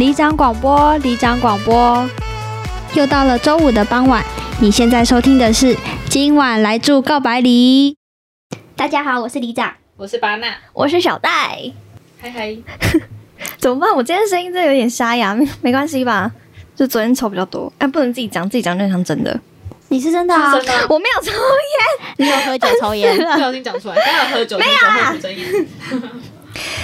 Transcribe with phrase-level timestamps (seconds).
[0.00, 2.08] 里长广播，里长广播，
[2.94, 4.24] 又到了周五的傍晚。
[4.58, 5.76] 你现在收听的是
[6.08, 7.98] 今晚来住告白里。
[8.74, 11.30] 大家好，我是里长，我是巴娜，我是小戴。
[12.18, 12.56] 嗨嗨，
[13.60, 13.94] 怎么办？
[13.94, 16.32] 我今天声音真的有点沙哑，没关系吧？
[16.74, 19.38] 就昨天抽比较多，哎，不能自己讲，自己讲就像真的。
[19.88, 20.50] 你是真的啊？
[20.54, 23.14] 真的，我没有抽烟，你有喝酒抽烟？
[23.20, 25.46] 不小心讲出来，刚有喝酒，没有啊，真烟。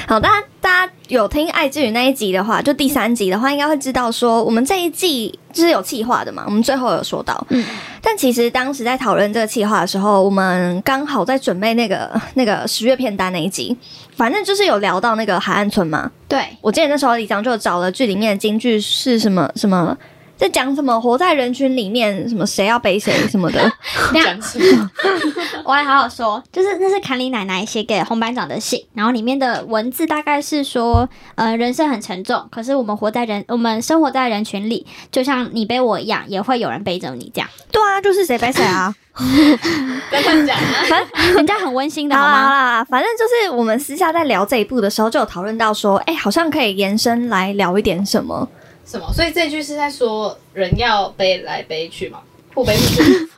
[0.06, 6.44] 好，大家大家有听爱之语那一集的话，就第三集的话，应该会知道说，我们这一季就是有企划的嘛。
[6.46, 7.64] 我们最后有说到，嗯，
[8.00, 13.76] 但其实当时在讨论这个企划的时候，我们刚好在准备那个 那个十月片单那一集，
[14.16, 16.10] 反正就是有聊到那个海岸村嘛。
[16.28, 19.96] 对，我记得那时候李长就找了剧里面的金句是什么什么。
[20.36, 21.00] 在讲什么？
[21.00, 23.60] 活在人群里面，什么谁要背谁什么的？
[24.22, 24.90] 讲什么？
[25.64, 26.42] 我来好好说。
[26.52, 37.48] 就是那是坎里奶奶写给红班长的信，然后里面的文字大概是说：呃，人生很沉重，可是我们活在人，我们生活在人群里，就像你背我一样，也会有人背着你这样。
[37.72, 38.94] 对啊，就是谁背谁啊？
[39.16, 40.54] 不要乱讲，
[40.88, 42.84] 反正人家很温馨的，好吗？
[42.84, 48.46] 反正就是我们私下在聊这一部的时候，就有讨论到说，哎，好像可以延伸来聊一点什么。
[48.86, 49.12] 什么？
[49.12, 52.20] 所以这句是在说人要背来背去吗，
[52.54, 52.74] 互背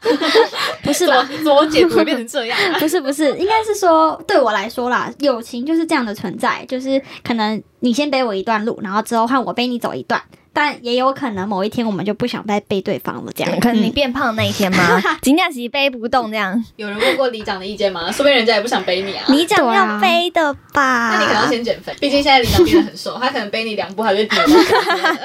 [0.85, 1.29] 不是吧？
[1.43, 2.59] 怎么解读会变成这样？
[2.79, 10.23] 不是不是，应该是说对我来说啦，友情就是这样的存在，就是可能你先背我一段路，然后之后换我背你走一段。
[10.61, 15.01] 但也有可能某一天我们就不想再背对方了，这样可能你变胖那一天吗？
[15.23, 16.61] 尽量其实背不动这样。
[16.75, 18.11] 有人问过李长的意见吗？
[18.11, 19.25] 说不定人家也不想背你啊。
[19.29, 21.11] 李长要背的吧？
[21.15, 24.45] 那你可能要先减肥，毕竟现在李长变得很瘦，他可能背你两步他就跌倒。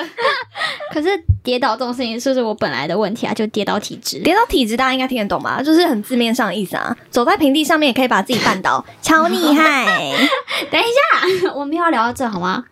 [0.93, 1.09] 可是
[1.41, 3.33] 跌倒这种事情是不是我本来的问题啊？
[3.33, 5.63] 就跌倒体质，跌倒体质大家应该听得懂吧？
[5.65, 6.95] 就是很字面上的意思啊。
[7.09, 10.13] 走在平地上面也可以把自己绊倒， 超厉害。
[10.69, 10.83] 等一
[11.41, 12.65] 下，我们要聊到这好吗？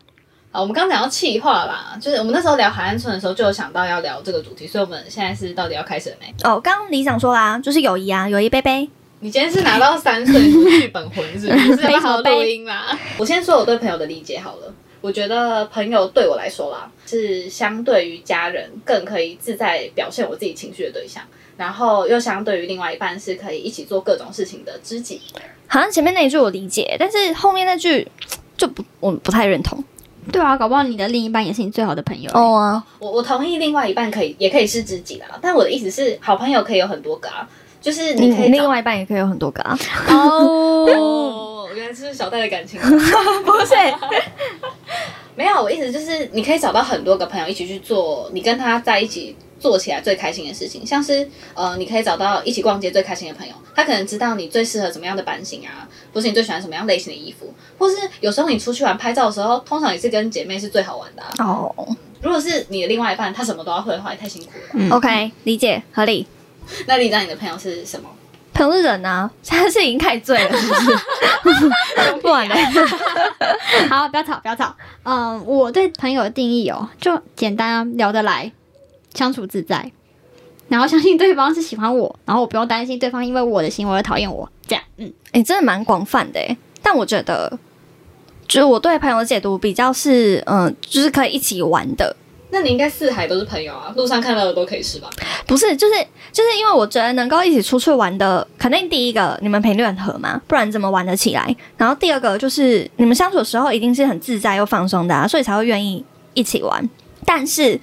[0.52, 6.28] 啊，我们刚讲到气话啦，就是我们那时候聊海岸村的时候，就有想到要聊这个主题，所以我们现在是到底要开始了没？
[6.44, 8.90] 哦，刚刚李想说啦，就是友谊啊，友谊杯杯。
[9.22, 11.88] 你今天是拿到三岁剧本魂是不是？
[11.88, 12.98] 没 好录音啦。
[13.18, 21.24] 我先说我对朋友的理解好了，我觉得朋友对我来说啦，是相对于家人更可以自在表现我自己情绪的对象，
[21.56, 25.22] 然后又相对于另外一半是可以一起做各种事情的知己。
[25.68, 28.06] 好像前面那一句我理解，但是后面那句
[28.58, 29.82] 就不，我不太认同。
[30.32, 32.30] 对啊，搞不好你的另一半也是你最好的朋友。
[32.34, 35.28] 哦啊，我我同意，另外一半可以也可以是知己啦。
[35.42, 37.48] 但我的意思是，好朋友可以有很多个啊，
[37.80, 39.78] 就是你可以另外一半也可以有很多个啊。
[40.10, 42.88] 哦，原来是小戴的感情， 不
[43.66, 43.76] 是？
[45.36, 49.36] 没有，我意思就是你可以找到很多个朋友一起去做，你跟他在一起。
[49.62, 61.74] 做起来最开心的事情，像是呃，你可以找到一起逛街最开心的朋友，他可能知道你最适合怎么样的版型啊，或是你最喜欢什么样类型的衣服，或是有时候你出去玩拍照的时候，通常也是跟姐妹是最好玩的哦。
[62.22, 64.96] 如果是你的另外一半，他什么都要会的话，也太辛苦了。
[64.96, 66.28] OK，理解合理。
[66.88, 68.10] 那你知道你的朋友是什么？
[68.54, 71.70] 朋友是人啊，他是已经太醉了，是不是？
[72.22, 72.56] 不玩了。
[73.90, 74.76] 好，不要吵，不要吵。
[75.04, 78.52] 嗯，我对朋友的定义哦，就简单啊，聊得来。
[79.14, 79.92] 相处自在，
[80.70, 84.50] 然后相信对方是喜欢我，然后我不用担心对方因为我的行为而讨厌我。
[84.68, 86.56] 这样，嗯，哎，真的蛮广泛的哎。
[86.82, 87.52] 但我觉得，
[88.48, 92.16] 就是我对朋友的解读比较是，嗯，就是可以一起玩的。
[92.54, 95.10] 那你应该四海都是朋友啊，路上看到的都可以是吧？
[95.46, 95.94] 不是，就是
[96.32, 101.56] 就是因为我觉得能够一起出去玩的，肯定第一个你们频率很合嘛，不然怎么玩得起来？
[101.78, 106.90] 然后第二个就是你们相处的时候一定是很自在又放松的，所以才会愿意一起玩。
[107.26, 107.80] 但是。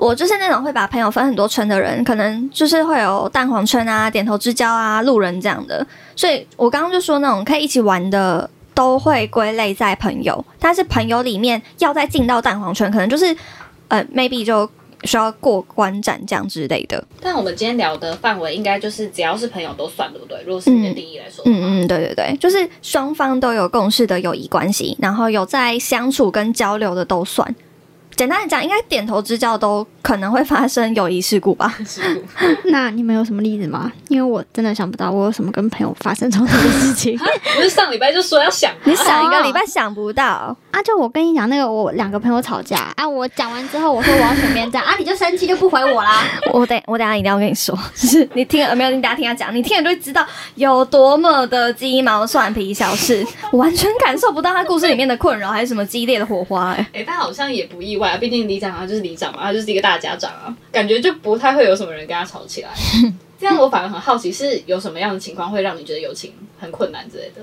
[0.00, 5.86] 我就是那种会把朋友分很多圈的人，可能就是会有蛋黄圈啊、点头之交啊、路人这样的。
[6.16, 10.42] 所以我刚刚就说那种可以一起玩的，都会归类在朋友。
[10.58, 13.36] 但是朋友里面要再进到蛋黄圈，可能就是
[13.88, 14.66] 呃，maybe 就
[15.04, 17.04] 需要过关斩将之类的。
[17.20, 20.42] 但我们今天聊的范围应该就是只要是朋友都算，对不对？
[20.46, 27.54] 如果是你的定义来说，嗯嗯，对对对，就是双方都有共识的友谊关系，然后有在相处跟交流的都算。
[28.20, 31.74] 简单的讲，应该点头之交都可能会发生友谊事故吧？
[32.70, 33.90] 那你们有什么例子吗？
[34.10, 37.18] 因为我真的想不到我有什么跟朋友发生冲突的事情。
[37.56, 40.82] 不是上礼拜就说要想，你想一个礼拜想不到啊？
[40.84, 46.22] 就我跟你讲那个，我两个朋友吵架啊，我讲完之后我说我要选边站啊，你就生气就不回我啦。
[46.52, 48.90] 我等我等下一定要跟你说，就是你听没有？
[48.90, 50.26] 你大家听他讲，你听了就会知道
[50.56, 58.09] 有多么的鸡毛蒜皮小事，完全感受不到他故事里面的困扰还是什么激烈的火花哎哎，但好像也不意外。
[58.18, 62.70] 毕竟里长啊，就是里长嘛，他就是一个大家长啊，感觉就不太会有什么人跟他吵起来。
[63.40, 67.40] 这样我反而很好奇，是有什么样的情况会让你觉得友情很困难之类的？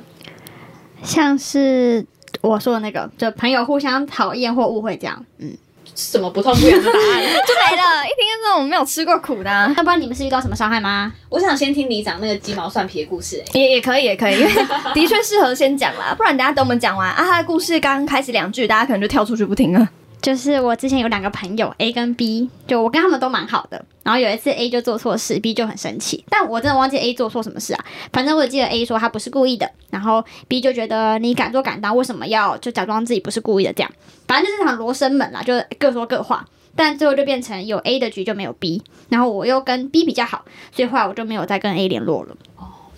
[1.04, 2.06] 像是
[2.42, 5.26] 我说的那个，就朋友互相讨厌或误会这样。
[5.40, 5.56] 嗯，
[5.96, 7.22] 什么不痛不痒的答案？
[7.24, 8.06] 就没了。
[8.06, 11.12] 一听就这种没有吃过苦的、啊，要不然你们是遇到什么伤害吗？
[11.30, 13.60] 我想先听里长那个鸡毛蒜皮的故事、欸。
[13.60, 14.52] 也也可以，也可以， 因为
[14.94, 19.90] 的确适合先讲啦，不然等下等我们讲完啊，他的故事刚开始两句，大家可能就跳出去不听了。
[20.28, 23.86] 就是我之前有两个朋友 A 跟 B，就我跟他们都蛮好的。
[24.04, 27.86] 然后有一次 A 就做错事，B 就很生气，但我真的忘记 A 做错什么事啊。
[28.12, 33.90] 反正我记得 A 说他不是故意的，然后 B 就觉得你敢做敢当，为什么要就假装自己不是故意的这样？
[34.28, 36.46] 反正就是场罗生门啦，就各说各话。
[36.76, 40.44] 但最后就变成有 A 的局就没有 B，然后我又跟 B 比较好，
[40.74, 42.36] 所以后来我就没有再跟 A 联络了。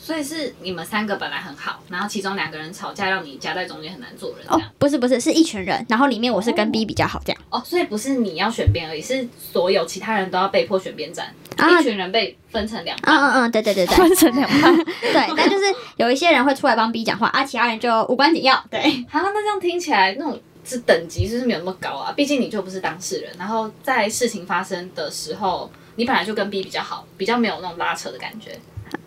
[0.01, 7.41] 所以是你们三个本来很好，然后其中两个人吵架，让你夹在中间很难做人这哦样。，不是不是，是一群人，然后里面我是跟 B 比较好这样。
[7.49, 13.17] 哦，所以不是你要选边而已，是所有其他人都要被迫选边站，啊一群人被分成两嗯半。
[13.19, 13.95] 嗯嗯，对对对对。
[13.95, 15.65] 分成两半， 对，但就是
[15.97, 18.63] 有一些人会出来帮 B 讲话，啊，其他人就无关紧要。
[18.71, 22.13] 对，好，那这样听起来那种是等级是不是没有那么高啊？
[22.13, 28.57] 毕竟你就不是当事人，然后在事情发生的时候，你本来就跟 B 比较好，比较没有那种拉扯的感觉。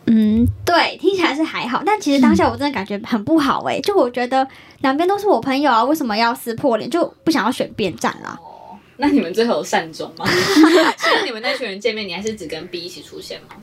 [0.07, 4.47] 嗯，对，听起来是还好，但其实当下我真的感觉很不好哎、就我觉得
[4.81, 6.91] 两边都是我朋友啊，为什么要撕破脸？
[6.91, 8.39] 就不想要选边站啦。
[8.43, 10.27] 哦，那你们最后有善终吗？
[10.29, 13.57] 是你们那群人见面，你还是只跟 B 一起出现吗？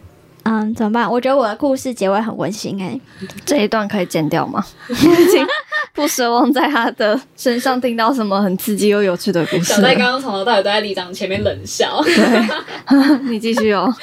[0.44, 1.12] 嗯，怎么办？
[1.12, 3.00] 我觉得我的故事结尾很温馨哎、
[3.46, 4.66] 这一段可以剪掉吗？
[4.90, 5.46] 已经
[5.94, 9.74] 不奢望在他的身上听到什么很刺激又有趣的故事。
[9.76, 12.02] 小戴刚刚从头到尾都在李长前面冷笑。
[12.04, 13.94] 对， 你继续哦。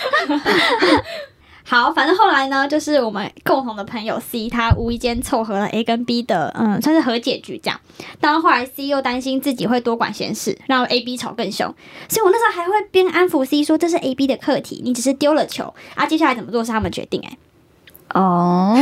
[1.68, 7.80] 好，反正后来呢，就是我们共同的朋友 C，他无意间凑合了 A 跟 B 的，嗯，算是和解局这样。
[8.20, 11.74] 但后来 C 又担心自己会多管闲事，让 A、B 吵更凶，
[12.08, 17.36] 所以我那时候还会边安抚 C 说这是 A、B 的课题，你只是丢了球啊，接下来怎么做是他们决定、欸。
[18.14, 18.74] 哦，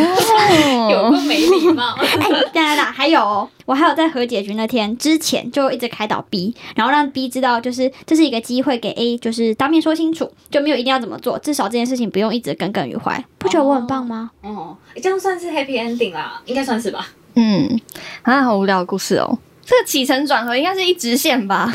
[0.90, 1.94] 有过没礼貌。
[1.98, 13.24] 哎，等等等，还有哦，我还有在和解局那天之前就一直开导 B，然后让 B 知道，就是这是一个机会给 A，就是当面说清楚，就没有一定要怎么做，至少这件事情不用一直耿耿于怀。
[13.38, 14.30] 不觉得我很棒吗？
[14.42, 17.08] 哦，这样算是 happy ending 啦，应该算是吧。
[17.34, 17.80] 嗯，
[18.22, 19.38] 啊，好无聊的故事哦。
[19.66, 21.74] 这个起承转合应该是一直线吧？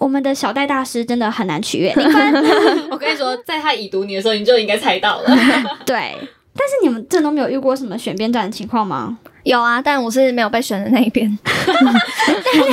[0.00, 2.34] 我们的小戴大师真的很难取悦， 零分。
[2.90, 5.28] 我跟你说，在他已读你的时候，你就应该猜到了。
[5.84, 6.16] 对，
[6.56, 9.18] 但是你们真的都没有遇过什么选边站的情况吗？
[9.44, 11.38] 有啊，但我是没有被选的那一边。
[11.44, 11.92] 好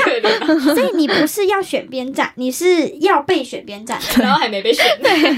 [0.01, 3.99] 可怜啊所以你不是要选边站，你是要被选边站。
[4.19, 4.85] 然后还没被选。
[5.03, 5.33] 对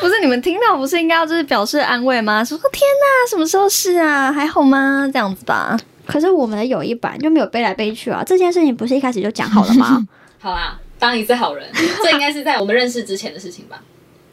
[0.00, 2.44] 不是你们听到不是应该要就是表示安慰吗？
[2.44, 4.32] 说天哪，什么时候是啊？
[4.32, 5.08] 还好吗？
[5.12, 5.76] 这样子吧。
[6.04, 10.04] 可是我们的友谊版就没有背来背去啊，这件事情不是一开始就讲好了吗？
[10.40, 11.68] 好啦，当一次好人，
[12.04, 13.82] 这应该是在我们认识之前的事情吧？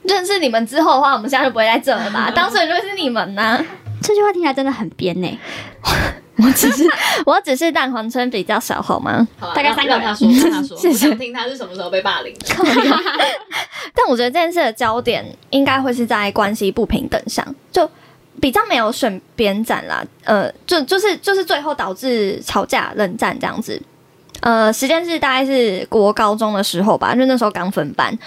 [0.04, 2.30] 认识你们之后的话，我们现在就不会在这了吧？
[2.36, 3.60] 当事人就会是你们呐、
[4.04, 5.40] 这句话听起来真的很编呢、
[6.38, 6.86] 我只是
[7.26, 9.28] 我只是蛋黄村比较少，好吗？
[9.40, 12.46] 大概三个人让他说，让他说，谢谢我想听他是什么时候被霸凌的。
[13.96, 17.90] 但我觉得这件事的焦点应该会是在关系不平等上，就
[18.40, 20.06] 比较没有选边站啦。
[20.24, 23.82] 呃，就就是就是最后导致吵架冷战这样子。
[24.42, 28.18] 呃，时间是大概是国高中的时候吧，就那时候刚分班，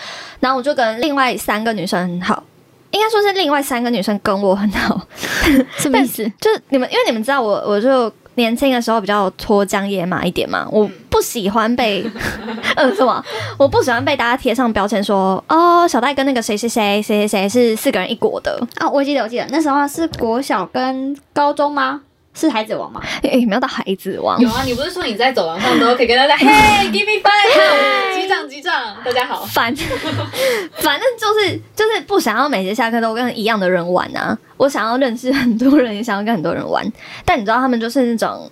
[0.41, 2.43] 然后我就跟另外三个女生很好，
[2.91, 5.01] 应该说是另外三个女生跟我很好，
[5.79, 6.23] 什么意思？
[6.41, 12.05] 就是你们，因为你们知道我，我就年轻的时候比较脱缰野马一点嘛，我不喜欢被，
[12.77, 13.23] 呃，什么？
[13.59, 22.01] 我不喜欢被大家贴上标签说，哦，小戴跟那个谁谁谁谁谁谁是四个人一国的，哦，我记得，我记得那时候是国小跟高中吗？
[22.35, 23.01] 是孩子王吗？
[23.23, 26.47] 诶、没有到孩子王有，啊，你不是说你在走廊上都可以跟大家嘿
[26.89, 29.45] ，give me five，击掌击掌，大家好。
[29.47, 29.75] 反
[30.79, 36.85] 反正就是就是不想要每节下课都跟一样的人玩啊，我想要认识很多人，也想要跟很多人玩，
[37.25, 38.51] 但你知道他们就是那种。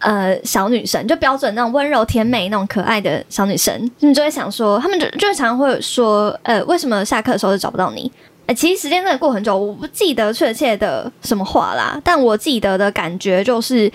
[0.00, 8.12] 呃，小女生就标准那种温柔甜美那种可爱的小女生，你就会想说，他们就就会常常会说，呃，为什么下课的时候就找不到你？
[8.46, 13.90] 呃，其实时间真的过很久，我不记得确切的什么话啦，但我记得的感觉就是，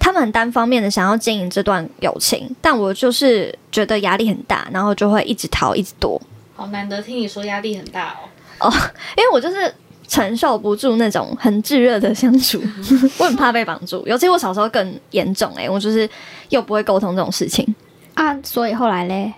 [0.00, 6.20] 他们很单方面的想要经营这段友情，但我就是觉得压力很大，然后就会一直逃，一直躲，
[6.56, 8.16] 好难得听你说压力很大
[8.58, 8.68] 哦。
[9.16, 9.72] 因为我就是
[10.08, 12.60] 承受不住那种很炙热的相处，
[13.18, 16.08] 我很怕被绑住，尤其我小时候更严重诶、我就是
[16.48, 17.74] 又不会沟通这种事情。
[18.14, 19.32] 啊，所以后来嘞，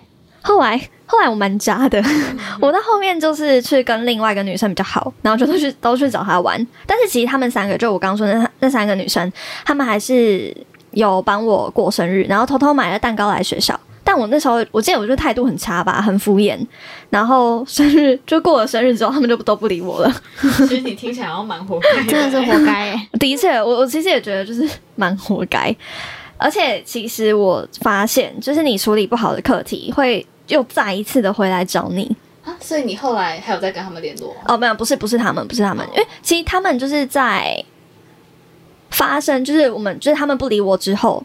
[0.47, 2.01] 后来后来我蛮渣的，
[2.61, 6.65] 我到后面就是去跟另外一个女生比较好，然后就都去都去找她玩。
[6.87, 9.33] 但是其实她们三个，就我刚刚说的那那三个女生，
[9.65, 10.57] 她们还是
[10.93, 13.79] 有帮我过生日，然后偷偷买了蛋糕来学校。
[14.05, 16.57] 但我那时候我记得我就态度很差吧，很敷衍。
[17.11, 20.23] 然后生日就过了生日之后，他们就都不理我了。
[20.41, 25.75] 其实你听起来好像蛮活该，真的是活该哎、 的确，我我其实也觉得就是蛮活该。
[26.39, 32.17] 而且其实我发现，就是你处理不好的课题，会又再一次的回来找你。
[32.45, 34.41] 啊，所以你后来还有在跟他们联络吗？
[34.47, 37.65] 哦，没有，不是，不是他们，不是他们，因为其实他们就是在
[38.91, 41.23] 发生，就是我们，就是他们不理我之后，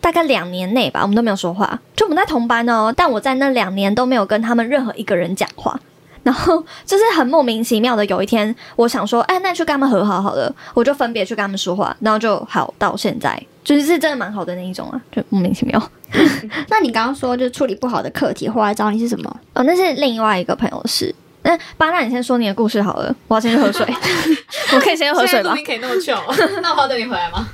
[0.00, 5.78] 大概两年内吧，我们都没有说话，就我们在同班哦，但我在那两年都没有跟他们任何一个人讲话。
[6.22, 15.90] 然后就是很莫名其妙的，有一天我想说，哎，那去跟他们和好好了，我就分别去跟他们说话，然后就好到现在，就是是真的蛮好的那一种啊，就莫名其妙。
[16.68, 19.40] 那你刚刚说就是处理不好的课题，后来找你是什么？
[19.54, 21.14] 哦，那是另外一个朋友的事。
[21.44, 23.86] 那巴纳，你先说你的故事好了，我要先去喝水。
[24.74, 25.56] 我可以先喝水吗？
[25.64, 26.16] 可以那么久，
[26.62, 27.48] 那我要等你回来吗？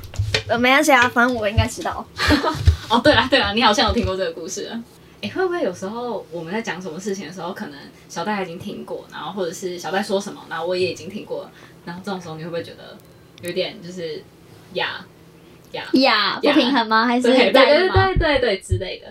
[0.48, 2.04] 呃，没关系啊，反正我应该知道。
[2.88, 4.70] 哦，对了对了，你好像有听过这个故事。
[5.20, 11.50] 哎，会不会有时候我们在讲什么事情的时候，可能小戴已经听过，然后或者是小戴说什么，然后我也已经听过了，
[11.84, 12.96] 然后这种时候你会不会觉得
[13.42, 14.22] 有点就是
[14.74, 15.04] 呀
[15.72, 17.06] 呀呀不平衡吗？
[17.06, 19.06] 还是对对对对对对之类的？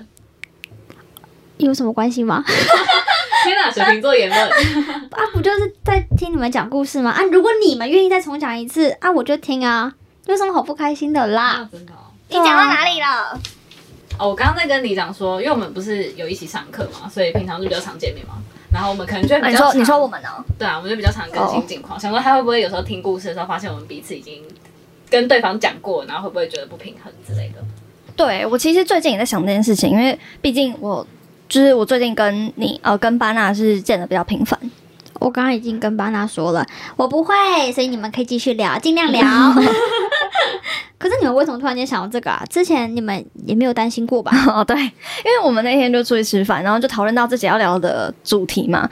[1.58, 2.44] 有什么关系吗？
[3.44, 4.40] 天哪，水瓶座言论
[5.12, 7.12] 啊，不就是在听你们讲故事吗？
[7.12, 9.94] 啊，如果你们愿意再重讲一次啊，我就听啊，
[10.26, 11.68] 有什么好不开心的啦？
[11.72, 12.12] 真的哦。
[12.30, 13.40] 你讲到哪里了？
[14.20, 18.34] 哦，我刚刚在跟李长说，因为我们不是有一起上课嘛，所以平常就比较常见面嘛。
[18.72, 20.28] 然后我们可能就比较常，你说我们呢？
[20.60, 21.98] 对啊，我们就比较常更新近况。
[22.00, 24.44] 想说他会不会有时候听故事的时候，发现我们彼此已经
[25.10, 27.64] 跟对方讲过，然后会不会觉得不平衡之类的？
[28.16, 31.06] 对我其实最近也在想这件事情，因为毕竟我
[31.48, 34.60] 就是我最近跟你呃跟巴纳是见的比较频繁。
[35.20, 36.64] 我刚刚已经跟巴纳说了，
[36.96, 37.34] 我不会，
[37.74, 39.24] 所以你们可以继续聊，尽量聊。
[41.00, 42.44] 可是你们为什么突然间想到这个啊？
[42.50, 44.32] 之前你们也没有担心过吧？
[44.48, 48.88] 哦，对，因为我们那天就出去吃饭，然后就讨论到自己要聊的主题嘛，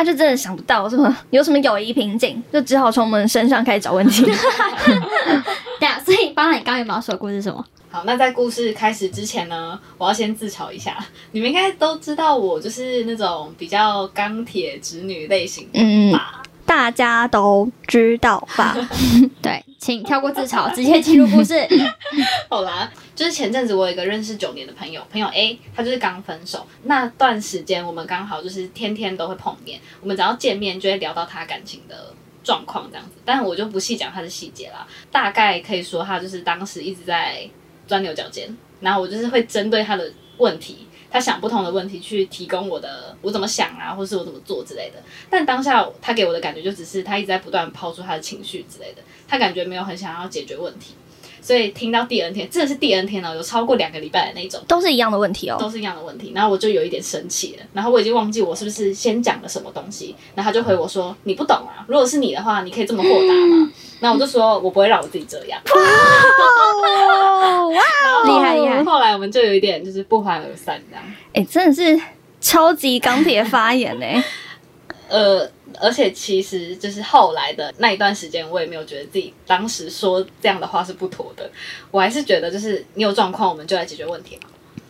[0.00, 4.24] 啊，就真的想不到什么 有什么友谊瓶颈，就只好从我们身上开始找问题。
[5.78, 7.62] 对啊，所以巴娜，你刚刚有没有说故事什么？
[7.90, 10.96] 好，那在故事开始之前呢，我要先自嘲一下。
[11.32, 16.42] 你们应该都知道，我就是那种比较钢铁直女类型的吧？
[16.70, 18.76] 大家都知道吧？
[19.42, 21.66] 对，请跳过自嘲，直接进入故事。
[22.48, 26.64] 好啦，就是前阵子我有一个认识九年的朋友，朋友 A，他就是刚分手。
[26.84, 33.16] 那段时间我们刚好就是天天都会碰面，我们只要见面就会聊到他感情的状况这样子。
[33.24, 37.50] 但是我就不细讲他的细节啦，大概可以说他就是当时一直在。
[37.88, 38.48] 钻牛角尖，
[38.78, 40.08] 然后我就是会针对他的
[40.38, 45.02] 问题，他想不同的问题去提供我的我怎么想啊，或是我怎么做之类的。
[45.28, 50.94] 但当下他给我的感觉就只是他一直在不断抛出他的情绪之类的，他感觉没有很想要解决问题。
[51.42, 56.32] 所以听到第二天，真的是第二天了，有超过两个礼拜的那种，都是一样的问题哦，都是一样的问题。
[56.34, 65.60] 然后我就有一点生气了，然后我已经忘记我是不是先讲了什么东西，然后他就回我说：“你不懂啊，如果是你的话，你可以这么豁达吗？”那我就说：“我不会让我自己这样。”
[67.72, 67.82] 哇，
[68.26, 68.82] 厉害厉害！
[68.84, 71.04] 后来我们就有一点就是不欢而散这样。
[71.32, 72.00] 哎，真的是
[72.40, 74.06] 超级钢铁发言呢。
[75.08, 75.50] 呃。
[75.80, 81.48] 而且其实就是后来的那一段时间，我也没有觉得自己当时说这样的话是不妥的。
[81.92, 84.48] 我还是觉得，就是你有状况，我们就来解决问题嘛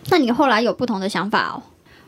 [0.08, 1.62] 那你后来有不同的想法哦？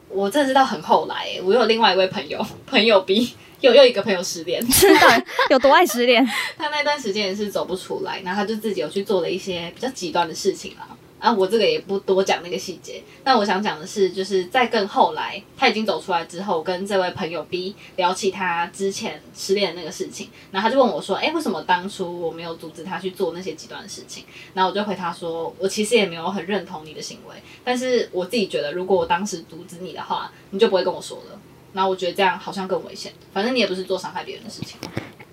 [0.09, 4.62] 我真的知道很后来，我有另外一位朋友，朋友 B 又又一个朋友失恋，
[5.50, 6.25] 有多爱失恋？
[6.59, 10.88] 他那段时间也是走不出来，然后他就自己有去做了一些比较极端的事情啦。
[11.21, 13.00] 啊，我这个也不多讲那个细节。
[13.23, 31.38] 那我想讲的是，就是在更后来，他已经走出来之后，跟这位朋友 B 聊起他之前失恋的那个事情，然后他就问我说：“哎，为什么当初我没有阻止他去做那些极端的事情？”然后我就回他说：“我其实也没有很认同你的行为，但是我自己觉得，如果我当时阻止你的话，你就不会跟我说了。
[31.72, 33.12] 然后我觉得这样好像更危险。
[33.32, 34.78] 反正你也不是做伤害别人的事情。”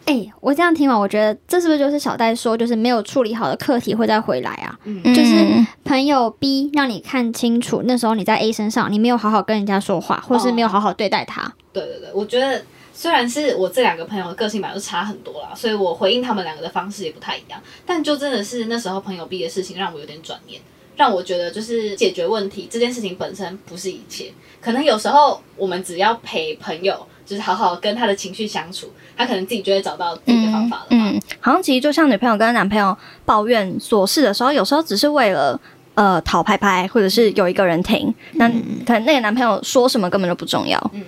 [0.06, 4.80] 哎，我这样听完，我觉得这是不是就是小戴说，就是没有处理好的课题会再回来啊？
[4.86, 5.36] 嗯，就是
[5.84, 11.54] 朋友 B 让你看清楚，那时候你在 A 身上，你没有好好跟人家说话，或是没有好好对待他。
[11.72, 12.60] 对对对，我觉得
[12.92, 17.62] 虽然是我这两个朋友的个性本来就差很多啦，所以我回应他们两个的方式也不太一样。
[17.86, 20.60] 但就真的是那时候朋友 B 的事情让我有点转念，
[21.00, 27.08] 让我觉得就是解决问题这件事情本身不是一切，可能有时候我们只要陪朋友。
[27.30, 30.88] 就是好好跟他的情绪相处，他可能自己就会找到自己的方法了。
[30.90, 35.62] 嗯，好像其实就像女朋友跟男朋友抱怨琐事的时候，有时候只是为了
[35.94, 38.12] 呃讨拍拍，或者是有一个人听。
[38.32, 38.50] 那
[38.84, 40.84] 可能那个男朋友说什么根本就不重要。
[40.92, 41.04] 嗯，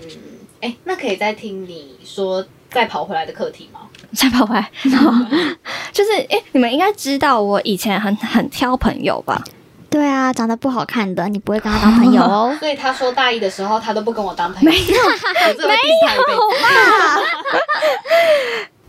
[0.60, 3.80] 哎，那可以再听你说再跑回来的课题吗？
[4.14, 4.72] 再跑回来，
[5.92, 9.44] 就是哎，你们应该知道我以前很很挑朋友吧？
[9.92, 12.56] 对啊，长得不好看的，你不会跟他当朋友哦。
[12.60, 14.72] 所以他说大一的时候，他都不跟我当朋友。
[14.72, 14.86] 没有，
[15.68, 17.22] 没有吧？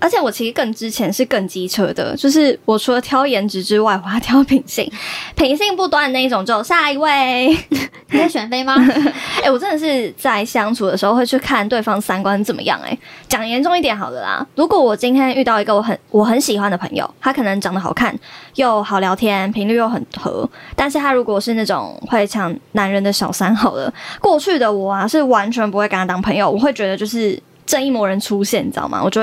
[0.02, 4.90] 而且我其实更之前是更机车的，就是我除了挑颜值之外，我还挑品性，
[5.37, 7.56] 品性不端的那一种就下一位。
[8.11, 8.75] 你在选妃吗？
[9.42, 18.14] 哎、我真的是在相处的时候会去看对方三观怎么样、哎，讲严重一点好了啦，如果我今天遇到一个我很我很喜欢的朋友，他可能长得好看，
[18.56, 29.00] 又好聊天，频率又很合，但是他如果是那种会抢男人的小三，好了，过去的我啊是完全不会跟他当朋友，我会觉得就是正义魔人出现，你知道吗？
[29.02, 29.23] 我就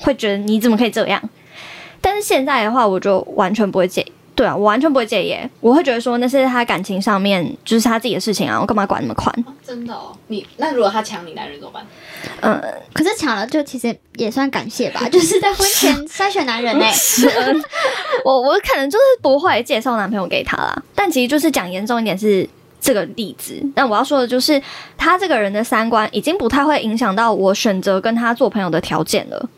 [0.00, 1.22] 会会觉得你怎么可以这样？
[2.00, 4.12] 但是现在的话，我就完全不会介意。
[4.32, 9.30] 对啊，我完全不会介意，我会觉得说那是他感情上面就是他自己的事情啊，我干嘛管那么宽？
[9.46, 11.86] 哦真的哦，你那如果他抢你男人怎么办？
[12.40, 12.58] 嗯，
[12.94, 16.84] 可是抢了就其实也算感谢吧，就是在婚前筛选男人 呢、
[18.24, 22.48] 我我可能就是不会介绍男朋友给他啦，但其实就是讲严重一点是
[22.80, 23.62] 这个例子。
[23.76, 24.62] 那我要说的就是，
[24.96, 29.48] 他这个人的三观已经不太会影响到我选择跟他做朋友的条件了。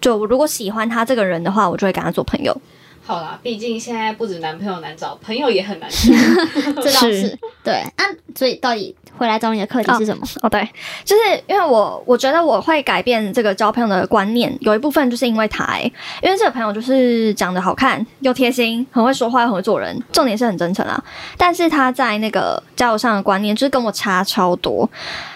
[0.00, 2.56] 就我如果喜欢他这个人的话，我就会跟他做朋友。
[3.02, 5.90] 好啦，毕竟现在不止男朋友难找，朋友也很难
[6.76, 6.82] 找。
[6.82, 7.74] 这倒是是对。
[7.74, 8.04] 啊，
[8.36, 10.26] 所以到底回来找你的课题是什么？
[10.40, 10.66] 哦，对，
[11.04, 20.98] 就是因为我我觉得我会改变这个交朋友的观念，有一部分就是因为他、欸，因为这个朋友就是长得好看又贴心，很会说话，很会做人，重点是很真诚啊。
[21.36, 24.88] 但是他在那个交友上的观念就是跟我差超多，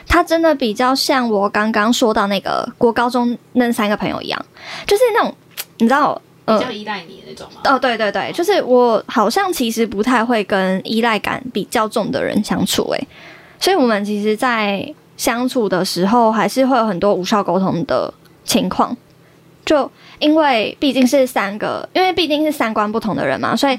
[0.08, 4.46] 他真的比较像我刚刚说到那个国高中那三个朋友一样，
[4.86, 5.34] 就是那种
[5.76, 6.18] 你知道。
[6.46, 7.62] 呃比较依赖你的那种吗？
[7.64, 13.08] 哦，对对对，就是我好像其实不太会跟依赖感比较重的人相处，诶，
[13.58, 18.12] 所以我们其实，在相处的时候，还是会有很多无效沟通的
[18.44, 18.96] 情况。
[19.64, 23.78] 就因为毕竟是三个，因为毕竟是三观不同的人嘛，所以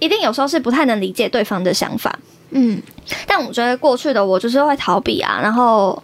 [0.00, 2.18] 一定有时候是不太能理解对方的想法。
[2.50, 2.82] 嗯，
[3.26, 6.02] 但我觉得过去的我就是会逃避啊，然后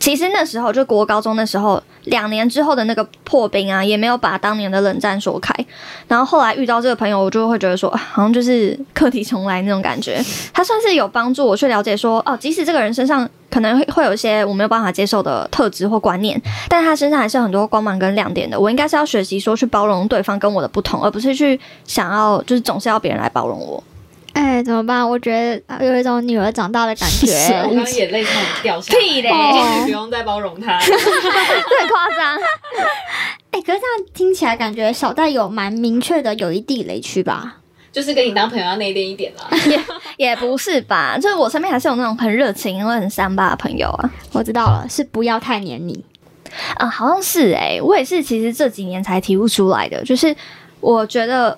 [0.00, 5.54] 其实那时候就国高中那时候，两年之后的那个破冰啊，也没有把当年的冷战说开。
[6.08, 10.18] 然后后来遇到这个朋友，我就会觉得说，啊好像就是课题重来那种感觉。
[10.54, 18.58] 他算是有帮助我去了解说，哦，即使这个人身上可能会会有一些我没有办法接受的特质或观念，但他身上还是很多光芒跟亮点的。
[18.58, 23.84] 我应该是要学习说去包容对方跟我的不同，而不是去想要就是总是要别人来包容我。
[24.32, 25.08] 哎，怎么办？
[25.08, 25.32] 我觉
[25.66, 27.26] 得有一种女儿长大的感觉。
[27.26, 29.00] 是我刚刚眼泪差点掉下来。
[29.00, 30.78] 屁嘞终于不用再包容他。
[30.84, 32.38] 这很夸张。
[33.50, 37.56] 哎，可是这样听起来感觉小戴有蛮明确的有一地雷区吧？
[37.92, 39.48] 就是跟你当朋友要内敛一点啦。
[39.66, 44.10] 也也不是吧，就是我身边还是有那种很热情、因为很三八的朋友啊。
[44.32, 46.04] 我知道了，是不要太黏你。
[46.76, 50.34] 啊、好像是哎、我也是，其实这几年才体悟出来的，就是
[50.80, 51.56] 我觉得，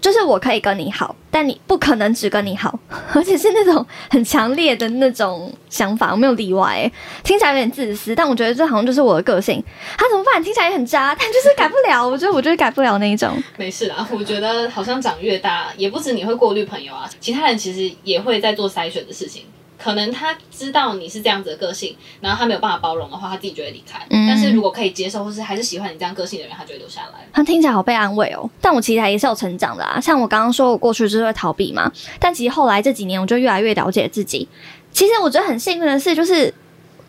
[0.00, 2.78] 就是我可以跟你好，但你不可能只跟你好，
[3.14, 6.90] 而且是那种很强烈的那种想法，我没有例外、
[7.22, 9.62] 听起来有点自私，但我觉得这好像就是我的个性。
[9.98, 10.42] 他怎么办？
[10.42, 12.06] 听起来也很渣，但就是改不了。
[12.06, 13.30] 我觉得我就是改不了那一种。
[13.56, 19.44] 没事啦，我觉得好像长越大，也不止你会过滤朋友啊，其他人其实也会在做筛选的事情。
[19.82, 23.98] 可能他知道你是这样子的个性，然后他没有办法包容的话，他自己就会离开。
[24.10, 27.26] 嗯但是如果可以接受，或是还是喜欢你这样个性的人，他就会留下来。
[27.32, 30.00] 他听起来好被安慰哦，但我其实也是有成长的啊。
[30.00, 31.90] 像我刚刚说，我过去就是会逃避嘛，
[32.20, 34.48] 但其实后来这几年，我就越来越了解自己。
[34.92, 36.52] 其实我觉得很幸运的是，就是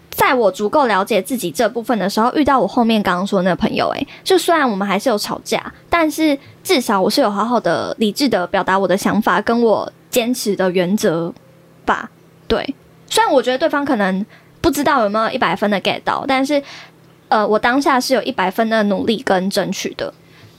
[0.10, 11.34] 在我足够了解自己这部分的时候，遇到我后面刚刚说的那个朋友，诶，就虽然我们还是有吵架，但是至少我是有好好的、理智的表达我的想法，跟我坚持的原则
[11.86, 12.10] 吧。
[12.54, 12.76] 对，
[13.10, 14.24] 虽然我觉得对方可能
[14.62, 16.62] 不知道有没有一百分的 get 到，但是
[17.30, 20.14] 呃，我当下是有一百分的努力跟争取的。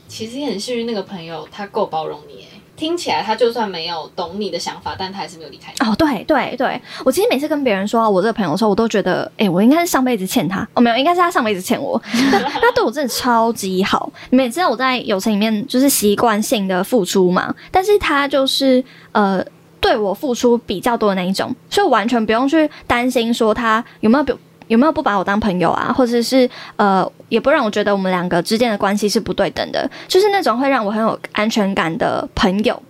[0.09, 2.43] 其实也很幸运，那个朋友他够包容你。
[2.43, 5.89] 哎，听起来他就算没有懂你的想法，但他还是没有离开你。
[5.89, 11.97] 哦，对对对，我其实每次跟别人说我这个朋友的时候，我都觉得，哎、我应该是上辈子欠他，哦，没有，应该是他上辈子欠我。
[12.33, 19.45] 他他 对我真的超级好，你们也知道我在友情里面就是习惯性的付出嘛，但是他就是呃
[19.85, 24.33] 对我付出比较多的那一种，所以完全不用去担心说他有没有不
[24.69, 32.83] 有没有不把我当朋友啊，或者是呃，也不让我觉得我们两个之间的关系是不对等的，就是那种会让我很有安全感的朋友。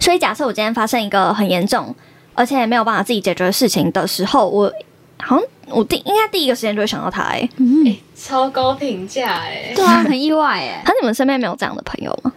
[0.00, 1.94] 所以，假设我今天发生一个很严重，
[2.34, 4.72] 而且没有办法自己解决的事情的时候，我
[5.18, 7.48] 好像我第应该第一个时间就会想到他、欸。
[7.58, 9.72] 嗯，哎，超高评价哎。
[9.76, 10.82] 对啊，很意外哎。
[10.86, 12.32] 那你们身边没有这样的朋友吗？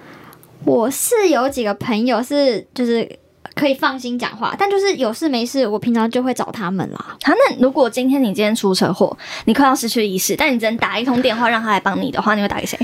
[0.63, 3.07] 我是有几个朋友是就是
[3.55, 7.15] 可以放心讲话，但就是有事没事，我平常就会找他们啦。
[7.23, 12.77] 好，那如果今天你今天出车祸，你快要失去意识，但你只能打一通电话让他来帮你的话，你会打给谁？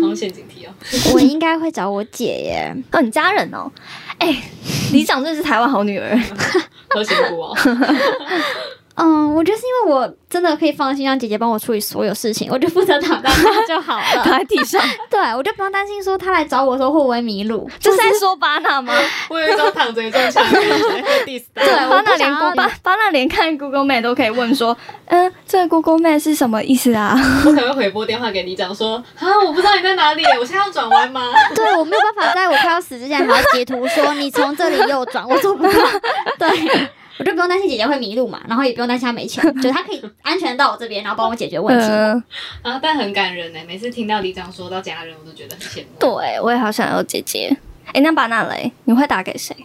[0.00, 0.72] 好像陷阱题哦。
[1.12, 2.74] 我应该会找我姐耶。
[2.92, 3.70] 哦，你家人哦。
[4.18, 4.34] 哎、
[4.92, 6.18] 里长真是台湾好女儿。
[6.88, 7.54] 喝仙姑哦。
[8.96, 14.38] 嗯，我觉得是因为我真的可以放心让姐姐帮我处理所有事情，我就负责躺在那就好了 躺了。
[14.38, 14.80] 在地上，
[15.10, 17.70] 对，我就不用担心说她来找我的时候会不会迷路。
[17.78, 18.94] 这是在说巴纳吗？
[19.28, 27.14] 我有一种躺着一种抢的感觉，会 diss 到对巴我不纳连巴巴纳连看 Google Map 都可以问说，嗯，这个 Google Map 是什么意思啊？
[27.44, 31.32] 我可能会回拨电话给你讲说，啊，我不知道你在哪里，我现在要转弯吗？
[31.54, 35.70] 对我没有办法在我快要死之前还要截图说你从这里右转，我做不到。
[36.38, 41.86] 对，我就不用担心姐姐会迷路嘛，然后也不用担心她没钱，就是她可以安全到我这边，然后帮我解决问题。
[41.86, 42.22] 嗯，
[42.62, 43.60] 啊，但很感人呢。
[43.66, 45.86] 每次听到李长说到家人，我都觉得很羡慕。
[45.98, 47.56] 对，我也好想有姐姐。
[47.92, 49.56] 哎，那巴纳雷，你会打给谁？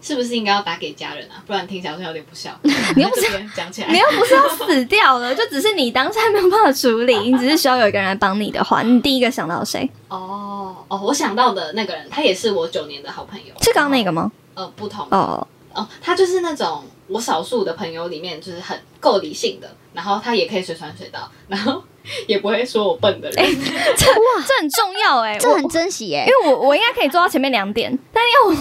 [0.00, 1.42] 是不是应该要打给家人啊？
[1.46, 2.50] 不然听起来好像有点不孝。
[2.94, 3.22] 你又不是
[3.56, 9.88] 讲起来，你又不是要死掉了，就只是你当下没有办法处理，你只是需要有一个人来帮你的话，你第一个想到谁？
[10.08, 13.54] 哦哦，我想到的那个人，他也是我九年的好朋友。
[13.62, 14.30] 是刚刚那个吗？
[14.52, 21.82] 呃，不同哦，哦，他就是那种我少数的朋友里面，就是很够理性的，然后他也可以随传随到，然后
[22.26, 23.36] 也不会说我笨的人。
[23.96, 28.54] 这哇这很重要哎，我这很珍惜耶、因为我我应该可以做到前面两点，但要我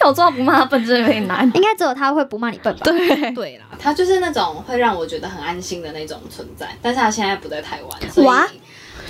[0.00, 1.50] 要我做到不骂他笨，真的有点难。
[1.54, 2.80] 应该只有他会不骂你笨吧？
[2.84, 8.48] 对， 对啦，他就是那种会让我觉得很安心的那种存在，但是他现在不在台湾，所以哇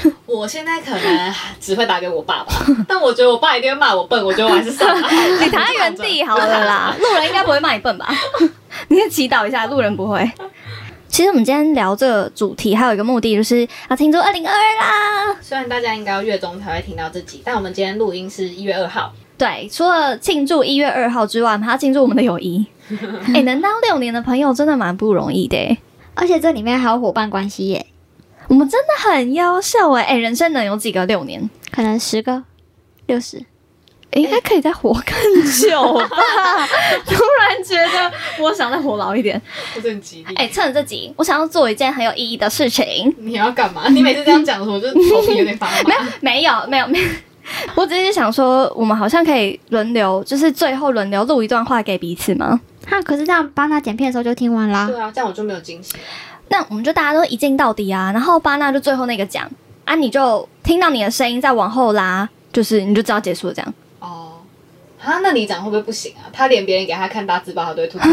[0.26, 2.52] 我现在可能只会打给我爸爸，
[2.86, 5.08] 但我觉得我爸一定会骂我笨，我觉得我还是算了，
[5.40, 8.08] 你躺在原地好了啦，路人应该不会骂你笨吧？
[8.88, 10.30] 你也祈祷一下，路人不会。
[11.08, 15.36] 其实我们今天聊这个主题，还有一个目的就是要庆祝二零二二啦。
[15.40, 22.66] 虽然大家应该要月中才会听到这集，但我们今天录音是一月二号，对，除了庆祝一月二号之外，我们还要庆祝我们的友谊。
[23.34, 25.78] 哎、能当六年的朋友真的蛮不容易的欸。
[26.14, 27.86] 而且这里面还有伙伴关系耶，
[28.48, 30.02] 我们真的很优秀哎！
[30.02, 31.48] 哎，人生能有几个六年？
[31.70, 32.42] 可能十个、
[33.06, 33.44] 六十。
[34.12, 36.08] 应该可以再活更久吧？
[37.04, 38.10] 突然觉得
[38.42, 39.40] 我想再活老一点。
[39.74, 40.34] 不是很吉利。
[40.34, 43.14] 哎、趁着这集，我想要做一件很有意义的事情。
[43.18, 43.86] 你要干嘛？
[43.90, 45.94] 你每次这样讲的时候，我就头皮有点发麻。
[46.20, 47.08] 没有，没有，没有。
[47.74, 52.58] 我只是想说，我们好像可以轮流，就是最后轮流录一段话给彼此吗？
[52.86, 54.86] 哈，可是这样帮他剪片的时候就听完啦。
[54.86, 56.00] 对啊，这样我就没有惊喜了。
[56.50, 59.48] 那我们就大家都一镜到底啊，然后巴纳就最后那个讲
[59.84, 63.74] 啊，你就听到你的声音再往后拉，就是你就知道结束了这样。
[64.00, 64.32] 哦，
[65.02, 66.28] 啊，那你讲会不会不行啊？
[66.32, 67.98] 他连别人给他看大字报，他都会吐。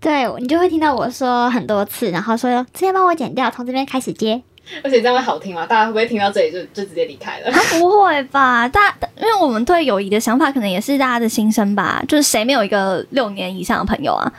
[0.00, 4.42] 对，你就会听到我说很多次，然后说这边帮我剪掉，从这边开始接。
[4.82, 5.66] 而且这样会好听吗？
[5.66, 7.50] 大家会不会听到这里就就直接离开了？
[7.50, 8.66] 啊，不会吧？
[8.68, 12.02] 大，因为我们对友谊的想法可能也是大家的心声吧。
[12.08, 14.32] 就是谁没有一个六年以上的朋友啊？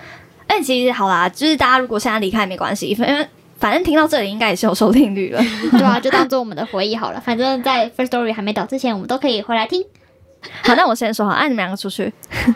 [0.55, 3.27] 哎，其实好啦，就是大家如果现在离开也没关系，因为
[3.59, 5.41] 反正听到这里应该也是有收听率了。
[5.71, 7.19] 对啊，就当做我们的回忆好了。
[7.19, 9.83] 反正，在 First Story 还没倒之前，我们都可以回来听。
[10.63, 12.13] 好，那我先说好，哎、你们两个出去。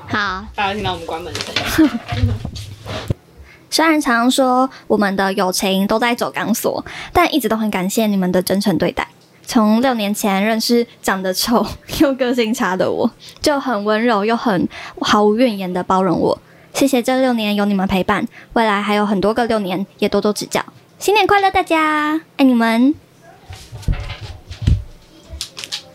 [0.07, 1.89] 好， 大家听到我们关门的声。
[3.69, 9.05] 虽然常常说我们的友情都在走钢索，但一直都很感谢你们的真诚对待。
[9.45, 11.65] 从六年前认识长得丑
[11.99, 13.09] 又个性差的我，
[13.41, 14.67] 就很温柔又很
[15.01, 16.39] 毫无怨言的包容我。
[16.73, 20.63] 谢谢这六年有你们陪伴，未来还有很多个六年，也多多指教。
[20.97, 22.95] 新年快乐，大家爱你们！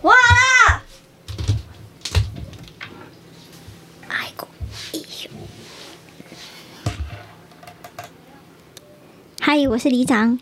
[0.03, 0.83] 哇啦！
[4.09, 4.47] 爱过。
[9.41, 10.39] 嗨，我是里长，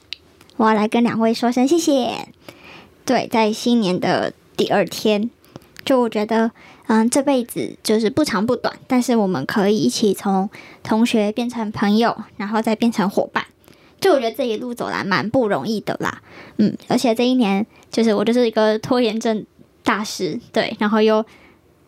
[0.57, 2.29] 我要来跟两位说声谢谢。
[3.05, 5.31] 对，在新年的第二天，
[5.85, 6.51] 就我觉得，
[6.87, 10.49] 嗯，这辈子就是不长不短，但是我们可以一起从
[10.83, 13.45] 同学变成朋友，然后再变成伙伴。
[14.01, 16.21] 就我觉得这一路走来蛮不容易的啦，
[16.57, 19.47] 嗯，而且这一年就是我就是一个拖延症
[19.85, 21.25] 大师，对，然后又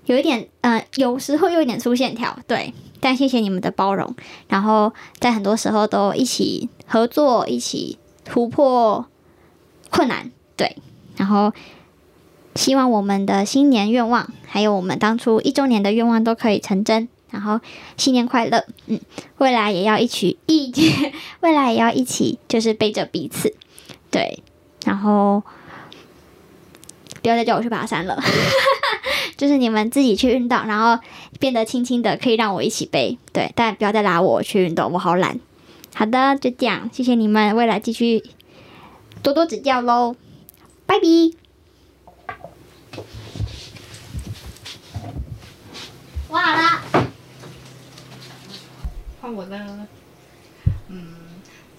[0.07, 4.15] 有一点，呃，有时候又有点粗线条，对，但谢谢你们的包容，
[4.47, 9.05] 然后在很多时候都一起合作，一起突破
[9.91, 10.77] 困难，对，
[11.17, 11.53] 然后
[12.55, 17.09] 希望我们的新年愿望，还有我们当初一周年的愿望都可以成真。
[17.31, 17.59] 然后
[17.97, 19.01] 新年快乐，嗯，
[19.39, 23.53] 未来也要一起一起，未来也要一起，就是背着彼此，
[24.09, 24.39] 对，
[24.85, 25.43] 然后
[27.23, 28.23] 不要再叫我去爬山了，
[29.37, 31.03] 就是你们自己去运动，然后
[31.41, 35.41] 变得轻轻的，可以让我一起背，对，但不要再拉我去运动，我好懒。
[35.93, 38.23] 好的，就这样，谢谢你们，未来继续
[39.25, 40.15] 多多指教喽，
[40.87, 41.44] 拜拜。
[46.35, 46.83] 我好了。
[49.21, 49.87] 换我了。
[50.89, 51.15] 嗯，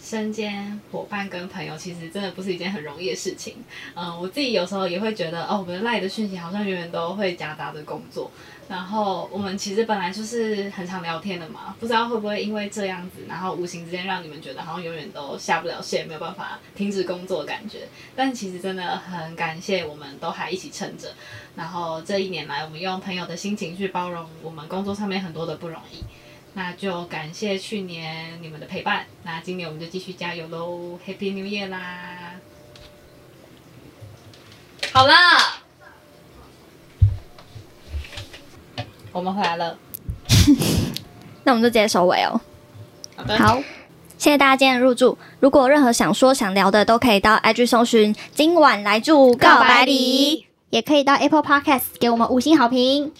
[0.02, 3.58] 身兼伙伴跟朋友，其实真的不是一件很容易的事情。
[3.96, 8.32] 嗯，我自己有时候也会觉得，哦，我们赖的讯息好像永远都会夹杂着工作。
[8.68, 17.88] 然后我们其实本来就是很常聊天的嘛，不知道会不会因为这样子，然后无形之间让你们觉得好像永远都下不了线，没有办法停止工作感觉。
[18.16, 21.14] 但其实真的很感谢，我们都还一起撑着。
[21.56, 26.04] 然后这一年来，我们用朋友的心情去包容我们工作上面很多的不容易。
[26.54, 32.32] 那就感谢去年你们的陪伴，那今年我们就继续加油喽！Happy New Year 啦！
[34.94, 35.14] 好了，
[39.16, 39.78] 我们回来了。
[41.46, 42.42] 那我们就直接收尾哦。
[43.16, 43.56] 好的，好，
[44.18, 45.18] 谢谢大家今天的入住。
[45.40, 53.14] 如果有任何想说想聊的，都可以到 IG 搜寻“今晚来住告白礼也可以到 Apple Podcast 给我们五星好评。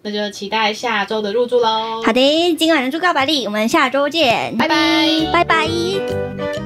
[0.00, 2.02] 那就期待下周的入住喽。
[2.02, 5.06] 好的，今晚来住告白礼，我们下周见，拜拜。
[5.30, 6.63] 拜拜。